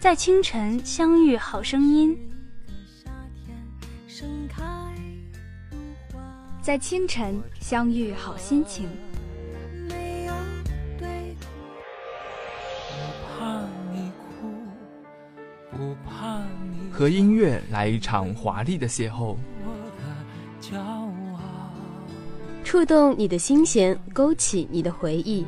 [0.00, 2.18] 在清晨相遇好声音，
[6.62, 8.88] 在清晨相遇好心情。
[16.90, 19.36] 和音乐来一场华丽的邂逅，
[22.74, 25.46] 触动你的心弦，勾起你的回忆。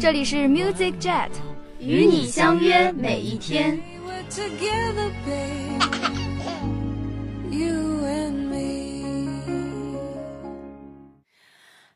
[0.00, 1.28] 这里是 Music Jet，
[1.78, 3.78] 与你相约每一天。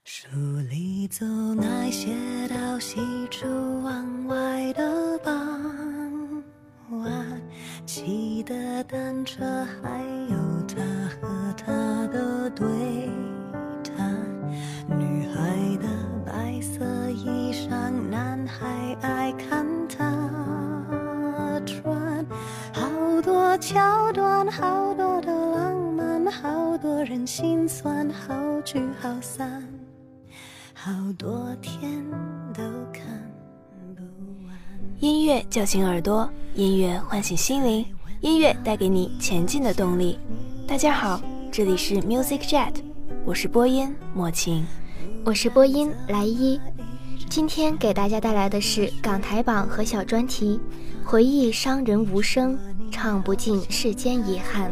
[0.05, 0.29] 书
[0.71, 2.13] 里走那些
[2.49, 3.01] 到西
[3.33, 3.49] 出
[29.01, 29.63] 好散，
[30.75, 32.05] 好多天
[32.53, 33.05] 都看。
[35.01, 37.85] 音乐叫醒耳朵，音乐唤醒心灵，
[38.21, 40.19] 音乐带给你前进的动力。
[40.67, 42.75] 大家好，这里是 Music Jet，
[43.25, 44.67] 我是播音莫晴，
[45.25, 46.61] 我是播音来一。
[47.29, 50.61] 今天给大家带来的是港台榜和小专题，
[51.05, 52.59] 回忆伤人无声，
[52.91, 54.71] 唱不尽世间遗憾。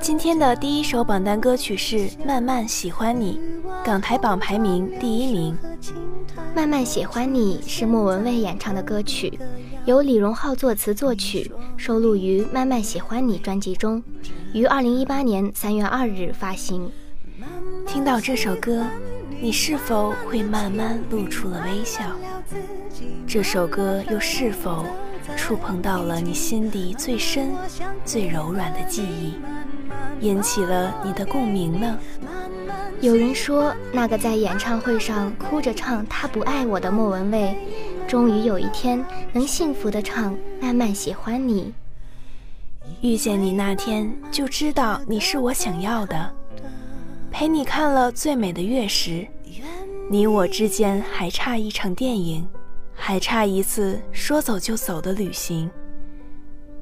[0.00, 3.38] 今天的第一首榜单歌曲是《慢慢喜欢你》，
[3.84, 5.56] 港台榜排名第一名。
[6.56, 9.38] 慢慢喜欢你是莫文蔚演唱的歌曲，
[9.84, 14.02] 由李荣浩作词作曲，收录于《慢慢喜欢你》专辑中，
[14.54, 16.90] 于二零一八年三月二日发行。
[17.86, 18.82] 听到这首歌，
[19.40, 22.02] 你是否会慢慢露出了微笑？
[23.26, 24.86] 这首歌又是否
[25.36, 27.52] 触碰到了你心底最深、
[28.04, 29.34] 最柔软的记忆，
[30.20, 31.98] 引起了你的共鸣呢？
[33.00, 37.56] 有人说，那个在演唱会上哭着唱“他不爱我”的莫文蔚，
[38.06, 41.72] 终于有一天能幸福的唱《慢慢喜欢你》。
[43.00, 46.30] 遇见你那天就知道你是我想要的，
[47.30, 49.26] 陪你看了最美的月食，
[50.10, 52.46] 你我之间还差一场电影，
[52.94, 55.70] 还差一次说走就走的旅行。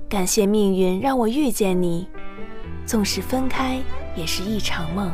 [0.08, 2.08] 感谢命运让我遇见你，
[2.88, 3.78] 纵使分开
[4.16, 5.12] 也是一场梦。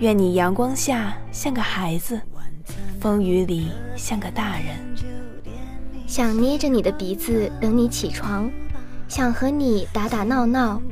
[0.00, 2.20] 愿你阳光下像个孩子，
[3.00, 4.76] 风雨里像个大人。
[6.08, 8.50] 想捏着你的鼻子等你起床，
[9.06, 10.82] 想和你打打闹闹，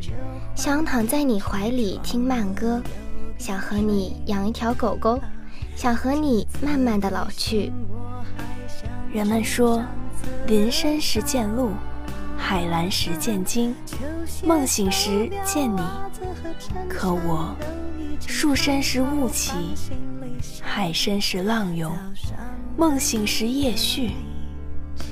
[0.55, 2.81] 想躺在你怀里听慢歌，
[3.37, 5.21] 想和你养一条狗狗，
[5.75, 7.73] 想和你慢慢的老去。
[9.13, 9.83] 人们说，
[10.47, 11.73] 林深时见鹿，
[12.39, 13.75] 海蓝时见鲸，
[14.43, 15.83] 梦醒时见你。
[16.89, 17.55] 可我。
[18.27, 19.53] 树深时雾起，
[20.61, 21.93] 海深时浪涌，
[22.77, 24.13] 梦醒时夜续，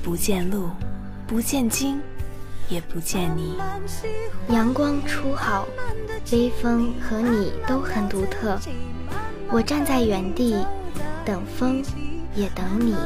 [0.02, 0.70] 不见路，
[1.26, 2.00] 不见鲸，
[2.68, 3.56] 也不见你。
[4.48, 5.66] 阳光初好，
[6.32, 8.58] 微风和你都很独特。
[9.50, 10.66] 我站在原地，
[11.24, 11.82] 等风，
[12.34, 12.96] 也等你。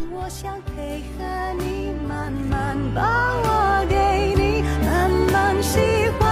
[5.62, 5.78] 喜
[6.18, 6.29] 欢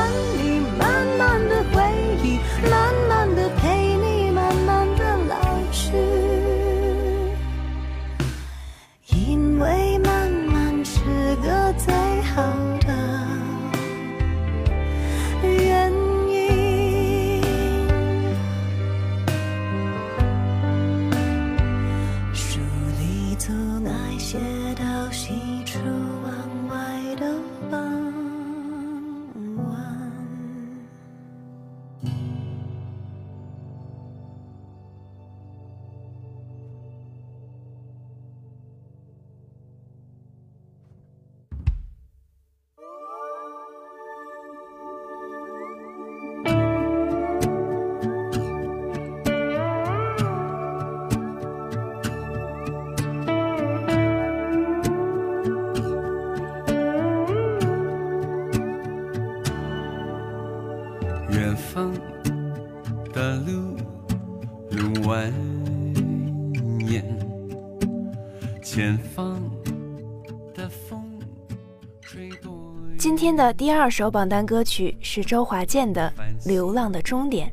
[72.99, 76.13] 今天的第二首榜单歌曲是周华健的
[76.49, 77.49] 《流浪的终点》，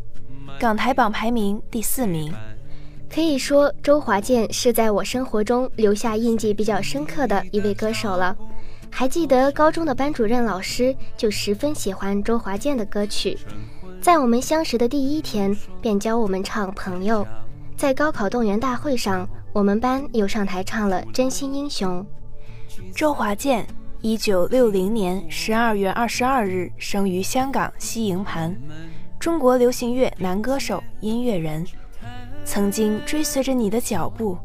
[0.59, 2.33] 港台榜排名第四名。
[3.07, 8.35] 可以说，周华健是在我生活中留下印记比较深刻的一位歌手了。
[8.89, 13.37] 还记得高中的班主任老师就十分喜欢周华健的歌曲，
[14.01, 17.23] 在我们相识的第一天便教我们唱《朋友》。
[17.77, 22.01] 在高考动员大会上，我们班又上台唱了《真心英雄》。
[22.93, 23.65] 周华健，
[24.01, 28.55] 一九六零年十二月二十二日生于香港西营盘，
[29.19, 31.65] 中国流行乐男歌手、音乐人。
[32.43, 34.37] 曾经追随着你的脚步，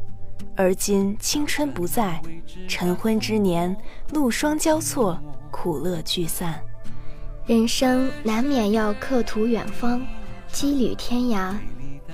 [0.55, 2.19] 而今青春不在，
[2.67, 3.75] 晨昏之年，
[4.11, 5.19] 露霜交错，
[5.51, 6.59] 苦乐聚散。
[7.45, 10.01] 人生难免要客途远方，
[10.51, 11.53] 羁旅天涯，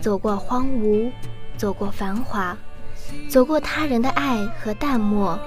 [0.02, 1.10] 走过荒芜，
[1.56, 2.58] 走过繁华，
[3.30, 5.40] 走过他人的爱和淡漠，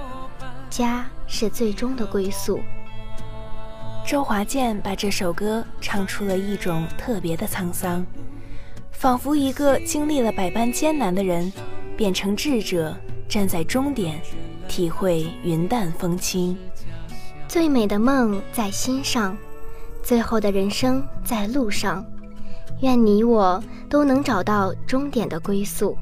[0.71, 2.61] 家是最终的归宿。
[4.07, 8.07] 周华健把这首歌唱出了一种特别的沧桑。
[8.93, 11.51] 仿佛一个经历了百般艰难的人，
[11.97, 12.95] 变成智者，
[13.29, 14.21] 站在终点，
[14.69, 16.57] 体会云淡风轻。
[17.49, 19.37] 最美的梦在心上，
[20.03, 22.05] 最后的人生在路上。
[22.83, 25.97] 愿你我都能找到终点的归宿。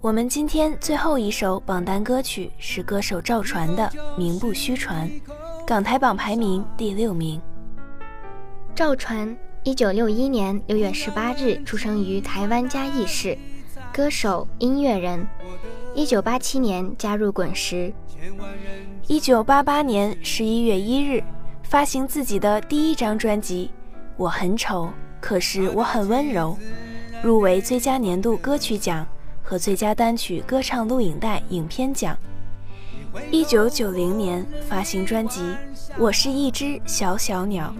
[0.00, 3.84] 我们今天最后一首榜单歌曲是歌手赵传的
[4.16, 5.06] 《名不虚传》，
[5.66, 7.38] 港台榜排名第六名。
[8.74, 13.36] 赵传，一九六一年六月十八日出生于台湾嘉义市，
[13.92, 15.26] 歌手、音乐人。
[15.94, 17.92] 一九八七年加入滚石。
[19.06, 21.22] 一九八八年十一月一日
[21.62, 23.70] 发行自己的第一张专辑
[24.16, 24.88] 《我很丑，
[25.20, 26.56] 可是我很温柔》，
[27.26, 29.04] 入围最佳年度歌曲奖。
[29.42, 32.16] 和最佳单曲歌唱录影带影片奖。
[33.32, 35.40] 一九九零年发行专辑
[35.98, 37.74] 《我是一只小小鸟》，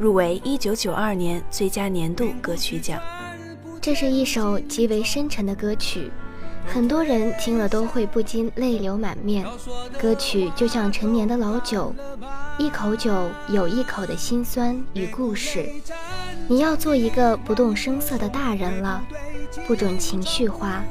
[0.00, 3.00] 入围一九九二年最佳年度歌曲奖。
[3.80, 6.10] 这是一首极为深沉的歌曲，
[6.66, 9.46] 很多人听了都会不禁泪流满面。
[10.00, 11.94] 歌曲就像陈年的老酒，
[12.58, 13.12] 一口酒
[13.48, 15.68] 有一口的辛酸与故事。
[16.48, 19.00] 你要做一个不动声色的大人了，
[19.66, 20.82] 不准情绪化。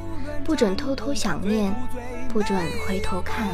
[0.44, 1.74] 不准偷偷想念，
[2.32, 3.48] 不准回头看。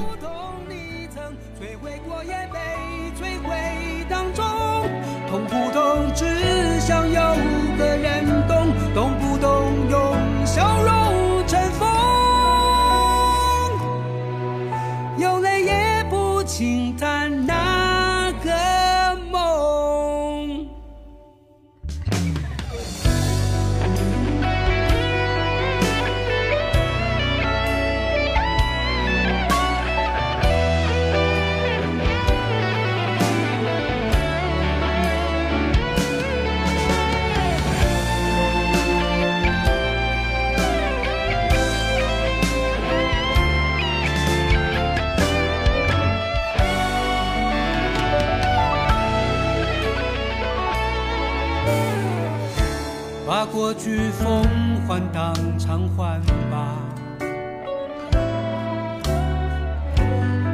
[53.35, 54.47] 把过去风
[54.87, 56.21] 换当偿还
[56.53, 56.79] 吧，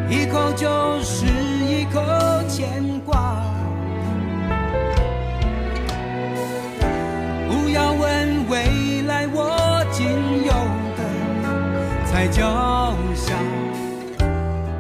[0.09, 2.01] 一口就是一口
[2.49, 3.45] 牵挂。
[7.51, 10.09] 不要问未来我仅
[10.47, 10.53] 有
[10.97, 11.03] 的
[12.07, 13.37] 才叫想，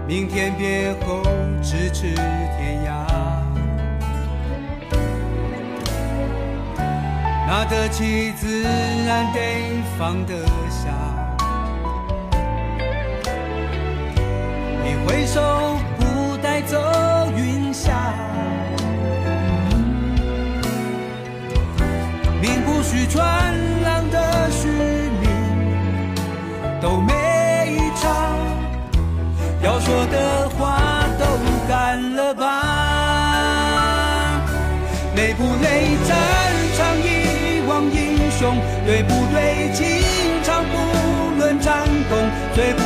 [0.08, 1.22] 明天别后
[1.62, 2.79] 咫尺天涯。
[7.50, 10.86] 拿得起自然得放得下，
[14.84, 16.78] 一挥手不带走
[17.36, 17.90] 云霞。
[22.40, 23.52] 名不虚传，
[38.86, 39.70] 对不对？
[39.72, 39.86] 情
[40.42, 40.76] 长不
[41.38, 42.18] 论战功，
[42.54, 42.82] 对不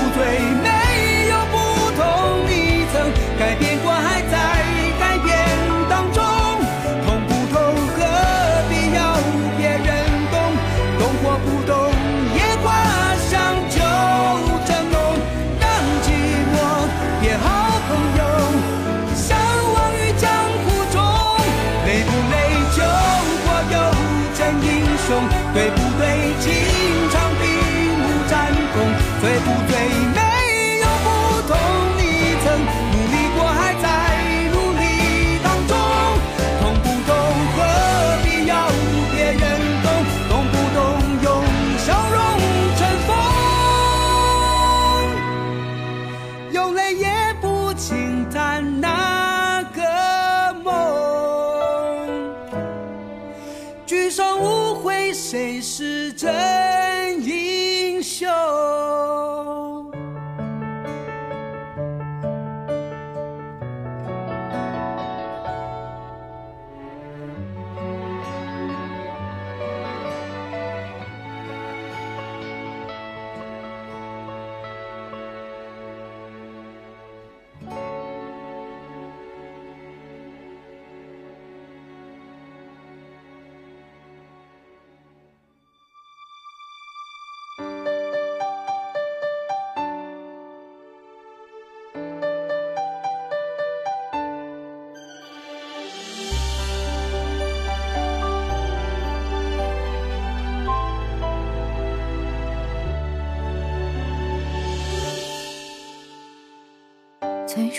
[29.45, 29.84] 不对？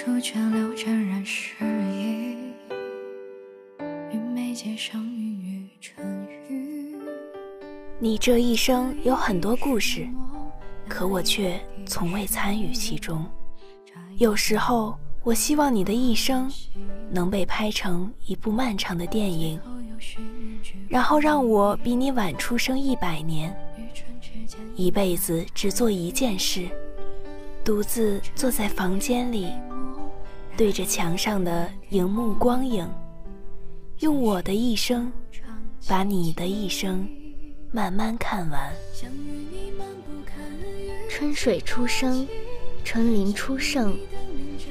[0.05, 1.55] 初全流沾染诗
[1.91, 2.37] 意，
[4.11, 5.97] 与眉间相遇春
[6.47, 6.95] 雨。
[7.97, 10.07] 你这一生有很多故事，
[10.87, 13.25] 可我却从未参与其中。
[14.17, 16.51] 有时候，我希望你的一生
[17.09, 19.59] 能被拍成一部漫长的电影，
[20.87, 23.51] 然后让我比你晚出生一百年，
[24.75, 26.67] 一辈子只做一件事。
[27.63, 29.51] 独自坐在房间里，
[30.57, 32.89] 对着墙上的荧幕光影，
[33.99, 35.11] 用我的一生，
[35.85, 37.05] 把你的一生
[37.73, 38.73] 慢慢看完。
[41.09, 42.25] 春水初生，
[42.85, 43.97] 春林初盛，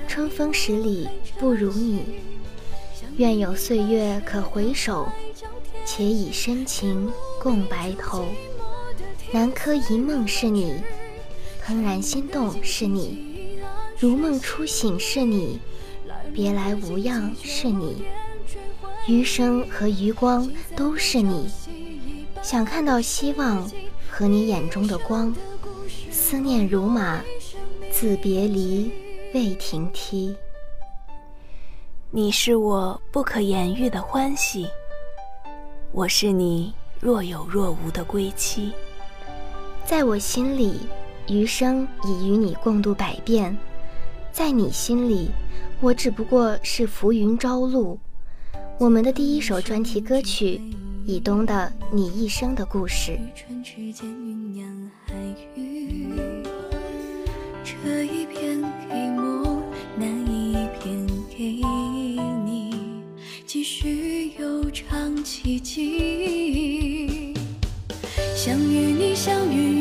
[0.08, 1.06] 春风十里
[1.38, 2.02] 不如你。
[3.18, 5.06] 愿有岁月可回首，
[5.84, 7.12] 且以深情
[7.42, 8.24] 共白头。
[9.32, 10.76] 南柯一梦是你。
[11.66, 13.58] 怦然心动是你，
[13.98, 15.58] 如梦初醒是你，
[16.32, 18.04] 别来无恙是你，
[19.06, 21.50] 余生和余光都是你。
[22.42, 23.68] 想看到希望
[24.10, 25.34] 和你眼中的光，
[26.10, 27.20] 思念如马，
[27.90, 28.90] 自别离
[29.34, 30.34] 未停蹄。
[32.10, 34.66] 你是我不可言喻的欢喜，
[35.92, 38.72] 我是你若有若无的归期，
[39.84, 40.80] 在我心里。
[41.26, 43.56] 余生已与你共度百变，
[44.34, 45.30] 在你心里，
[45.80, 47.96] 我只不过是浮云朝露。
[48.80, 50.60] 我们的第一首专题歌曲
[51.06, 53.12] 《以东的你一生的故事》。
[57.62, 59.62] 这一片给我，
[59.96, 61.62] 那一片给
[62.44, 62.74] 你，
[63.46, 67.32] 继续悠长奇迹。
[68.34, 69.73] 想与你，相遇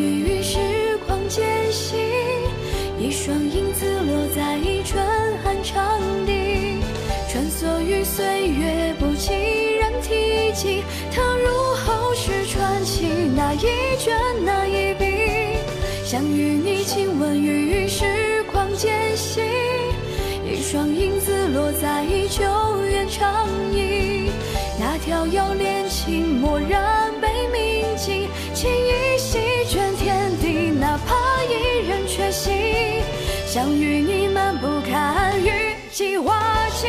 [25.06, 33.04] 那条要恋情蓦然被铭记，情意席卷天地，哪怕一人缺席。
[33.46, 36.88] 想与你漫步看雨季花季，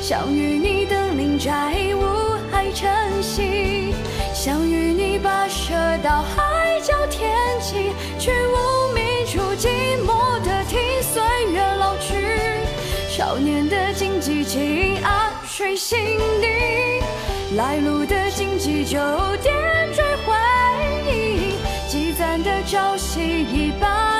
[0.00, 2.02] 想与你登临摘雾
[2.50, 2.90] 海晨
[3.22, 3.94] 曦，
[4.34, 9.68] 想与你跋涉到海角天际，去无觅处寂
[10.04, 12.16] 寞的听岁月老去，
[13.08, 16.48] 少年的荆棘紧按水心底，
[17.56, 18.98] 来路的荆棘就
[19.42, 19.54] 点
[19.92, 20.32] 缀回
[21.06, 21.54] 忆，
[21.86, 24.11] 积攒的朝夕已半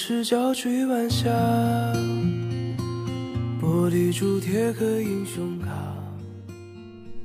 [0.00, 1.28] 赤脚追晚霞，
[3.60, 5.68] 玻璃珠贴个英雄卡。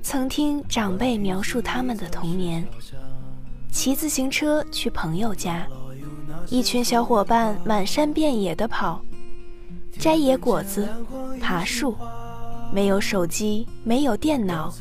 [0.01, 2.67] 曾听长辈描述他们的童年：
[3.71, 5.67] 骑自行车去朋友家，
[6.49, 8.99] 一群小伙伴满山遍野的跑，
[9.99, 10.89] 摘野果子，
[11.39, 11.95] 爬树，
[12.73, 14.73] 没有手机，没有电脑，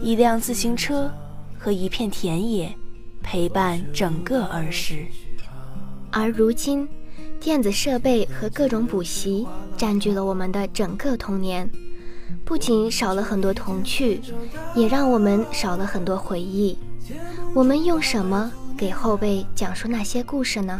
[0.00, 1.12] 一辆自行车
[1.58, 2.74] 和一片田野
[3.22, 5.04] 陪伴整个儿时。
[6.12, 6.88] 而如今，
[7.40, 11.68] 电子设备和各种补习占据了我们的整个童年，
[12.44, 14.20] 不仅少了很多童趣，
[14.74, 16.76] 也让我们少了很多回忆。
[17.54, 20.78] 我们用什么给后辈讲述那些故事呢？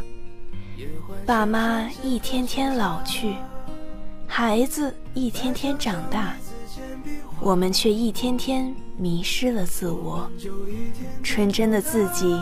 [1.24, 3.34] 爸妈一天天老去，
[4.26, 6.34] 孩子一天天长大，
[7.40, 10.30] 我们却一天天迷失了自我，
[11.22, 12.38] 纯真的自己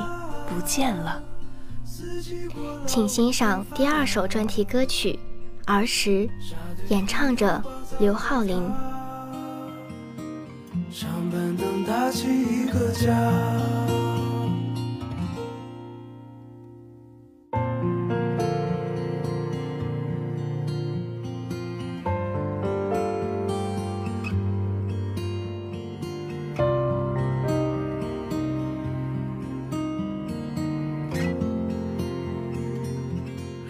[0.48, 1.22] 不见了。
[2.86, 5.12] 请欣赏第二首专题歌曲
[5.72, 6.10] 《儿时》，
[6.88, 7.62] 演唱者
[8.00, 8.56] 刘浩林。
[10.90, 13.77] 上板凳搭起一个家。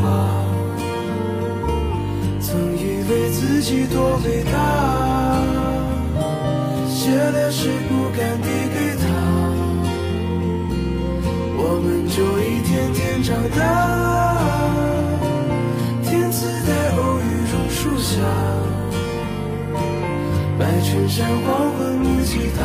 [3.61, 4.57] 自己多伟大，
[6.89, 9.05] 写了诗不敢递给他，
[11.59, 13.61] 我们就一天天长大。
[16.01, 17.21] 天赐在偶遇
[17.51, 18.17] 榕树下，
[20.57, 22.59] 白衬衫黄昏木吉他，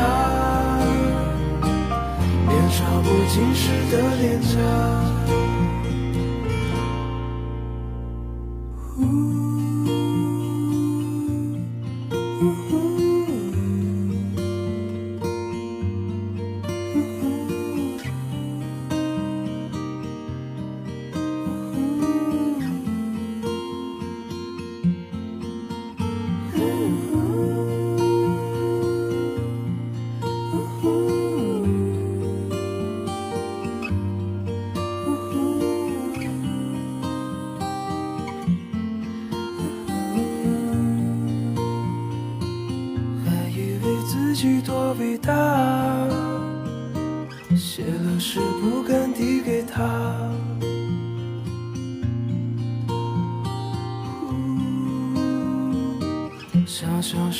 [2.48, 4.56] 年少不经事的脸颊。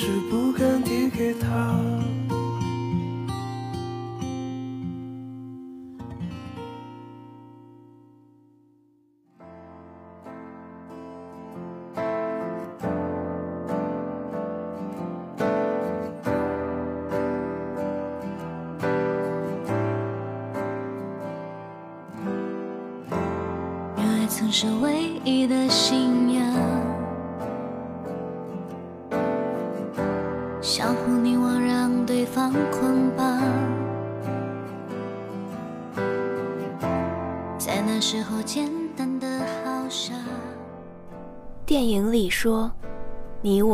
[0.06, 2.25] 是不敢递给他。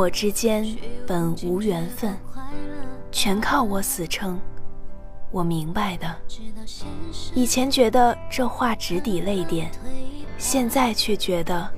[0.03, 0.67] 我之间
[1.07, 2.19] 本无缘分，
[3.13, 4.37] 全靠我死撑。”
[5.31, 6.13] 我明白的。
[7.37, 9.71] 以前觉得这话直抵泪点。
[10.39, 11.71] 现在却觉得，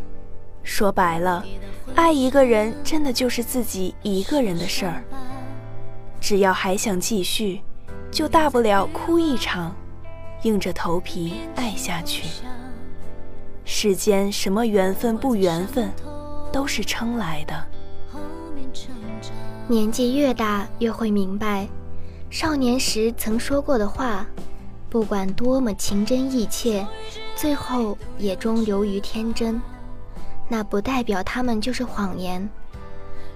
[0.62, 1.44] 说白了，
[1.94, 5.04] 爱一个人真的就是自己一个人的事儿。
[6.18, 7.60] 只要还想继续，
[8.10, 9.76] 就大不了哭一场，
[10.44, 12.24] 硬着头皮爱下去。
[13.66, 15.92] 世间什么缘分不缘分，
[16.50, 17.66] 都是撑来的。
[19.66, 21.66] 年纪越大，越会明白，
[22.28, 24.26] 少年时曾说过的话。
[24.90, 26.86] 不管多么情真意切，
[27.34, 29.60] 最后也终流于天真。
[30.48, 32.46] 那不代表他们就是谎言。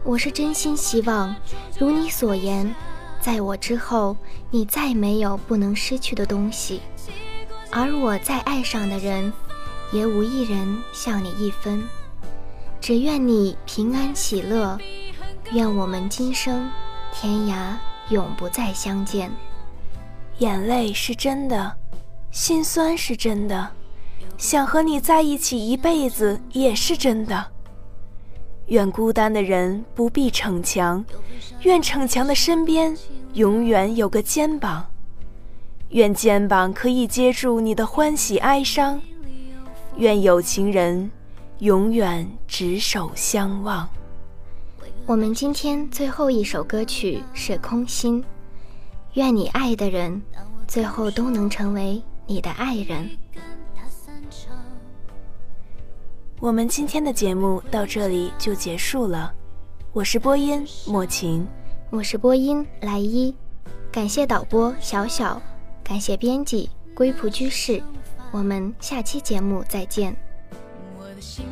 [0.05, 1.35] 我是真心希望，
[1.79, 2.73] 如你所言，
[3.21, 4.15] 在我之后，
[4.51, 6.83] 你再没有不能失去的东西。
[7.71, 9.33] 而我再爱上的人，
[9.93, 11.83] 也无一人像你一分。
[12.81, 14.79] 只愿你平安喜乐，
[15.51, 16.71] 愿我们今生
[17.11, 17.75] 天涯
[18.11, 19.31] 永不再相见。
[20.41, 21.75] 眼泪是真的，
[22.31, 23.71] 心酸是真的，
[24.37, 27.47] 想和你在一起一辈子也是真的。
[28.67, 31.03] 愿孤单的人不必逞强，
[31.63, 32.95] 愿逞强的身边
[33.33, 34.85] 永远有个肩膀，
[35.89, 39.01] 愿肩膀可以接住你的欢喜哀伤，
[39.97, 41.11] 愿有情人
[41.61, 43.89] 永远执手相望。
[45.09, 48.23] 我们今天最后一首歌曲是《空心》。
[49.15, 50.21] 愿你爱的人，
[50.67, 53.09] 最后都能成为你的爱人。
[56.39, 59.33] 我们今天的节目到这里就结束了。
[59.95, 61.49] 我是播音莫晴，
[61.89, 63.35] 我是播音来一。
[63.91, 65.41] 感谢导播小小，
[65.83, 67.83] 感谢编辑龟仆居士。
[68.31, 70.15] 我们下期节目再见。
[70.99, 71.47] 我的心